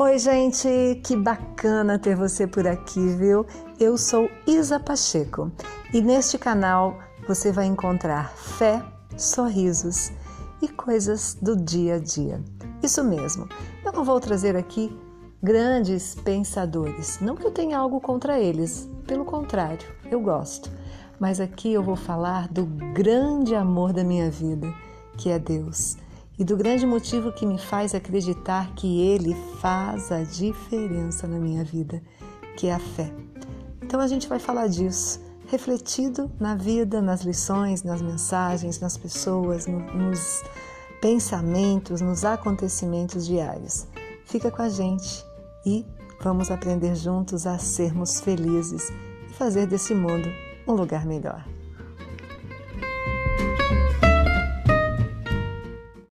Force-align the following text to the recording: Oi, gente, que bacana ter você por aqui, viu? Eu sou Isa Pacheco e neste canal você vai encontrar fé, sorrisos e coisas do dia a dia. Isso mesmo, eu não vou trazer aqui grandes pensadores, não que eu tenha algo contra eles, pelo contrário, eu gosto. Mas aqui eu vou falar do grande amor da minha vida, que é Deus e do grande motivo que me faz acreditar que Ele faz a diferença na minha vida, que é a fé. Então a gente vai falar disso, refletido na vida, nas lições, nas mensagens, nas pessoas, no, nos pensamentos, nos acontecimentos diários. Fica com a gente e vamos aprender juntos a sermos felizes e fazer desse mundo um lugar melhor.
Oi, 0.00 0.16
gente, 0.16 1.00
que 1.02 1.16
bacana 1.16 1.98
ter 1.98 2.14
você 2.14 2.46
por 2.46 2.68
aqui, 2.68 3.00
viu? 3.16 3.44
Eu 3.80 3.98
sou 3.98 4.30
Isa 4.46 4.78
Pacheco 4.78 5.50
e 5.92 6.00
neste 6.00 6.38
canal 6.38 7.00
você 7.26 7.50
vai 7.50 7.66
encontrar 7.66 8.30
fé, 8.30 8.80
sorrisos 9.16 10.12
e 10.62 10.68
coisas 10.68 11.36
do 11.42 11.56
dia 11.56 11.96
a 11.96 11.98
dia. 11.98 12.40
Isso 12.80 13.02
mesmo, 13.02 13.48
eu 13.84 13.90
não 13.90 14.04
vou 14.04 14.20
trazer 14.20 14.54
aqui 14.54 14.96
grandes 15.42 16.14
pensadores, 16.14 17.18
não 17.20 17.34
que 17.34 17.44
eu 17.44 17.50
tenha 17.50 17.76
algo 17.76 18.00
contra 18.00 18.38
eles, 18.38 18.88
pelo 19.04 19.24
contrário, 19.24 19.84
eu 20.08 20.20
gosto. 20.20 20.70
Mas 21.18 21.40
aqui 21.40 21.72
eu 21.72 21.82
vou 21.82 21.96
falar 21.96 22.46
do 22.46 22.66
grande 22.94 23.52
amor 23.52 23.92
da 23.92 24.04
minha 24.04 24.30
vida, 24.30 24.72
que 25.16 25.28
é 25.28 25.40
Deus 25.40 25.96
e 26.38 26.44
do 26.44 26.56
grande 26.56 26.86
motivo 26.86 27.32
que 27.32 27.44
me 27.44 27.58
faz 27.58 27.94
acreditar 27.94 28.72
que 28.74 29.00
Ele 29.02 29.34
faz 29.60 30.12
a 30.12 30.22
diferença 30.22 31.26
na 31.26 31.38
minha 31.38 31.64
vida, 31.64 32.00
que 32.56 32.68
é 32.68 32.74
a 32.74 32.78
fé. 32.78 33.12
Então 33.82 33.98
a 34.00 34.06
gente 34.06 34.28
vai 34.28 34.38
falar 34.38 34.68
disso, 34.68 35.20
refletido 35.48 36.30
na 36.38 36.54
vida, 36.54 37.02
nas 37.02 37.22
lições, 37.22 37.82
nas 37.82 38.00
mensagens, 38.00 38.78
nas 38.78 38.96
pessoas, 38.96 39.66
no, 39.66 39.80
nos 39.80 40.42
pensamentos, 41.00 42.00
nos 42.00 42.24
acontecimentos 42.24 43.26
diários. 43.26 43.86
Fica 44.24 44.50
com 44.50 44.62
a 44.62 44.68
gente 44.68 45.24
e 45.66 45.84
vamos 46.20 46.50
aprender 46.50 46.94
juntos 46.94 47.46
a 47.46 47.58
sermos 47.58 48.20
felizes 48.20 48.92
e 49.28 49.32
fazer 49.32 49.66
desse 49.66 49.94
mundo 49.94 50.28
um 50.66 50.72
lugar 50.72 51.04
melhor. 51.06 51.44